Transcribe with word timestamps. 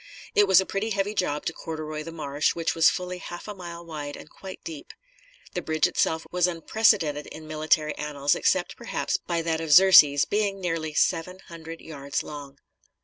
It 0.33 0.47
was 0.47 0.59
a 0.59 0.65
pretty 0.65 0.89
heavy 0.89 1.13
job 1.13 1.45
to 1.45 1.53
corduroy 1.53 2.01
the 2.01 2.11
marsh, 2.11 2.55
which 2.55 2.73
was 2.73 2.89
fully 2.89 3.19
half 3.19 3.47
a 3.47 3.53
mile 3.53 3.85
wide 3.85 4.17
and 4.17 4.27
quite 4.31 4.63
deep. 4.63 4.95
The 5.53 5.61
bridge 5.61 5.85
itself 5.85 6.25
was 6.31 6.47
unprecedented 6.47 7.27
in 7.27 7.45
military 7.47 7.95
annals, 7.99 8.33
except, 8.33 8.75
perhaps, 8.75 9.17
by 9.17 9.43
that 9.43 9.61
of 9.61 9.71
Xerxes, 9.71 10.25
being 10.25 10.59
nearly 10.59 10.95
seven 10.95 11.37
hundred 11.49 11.81
yards 11.81 12.23
long. 12.23 12.57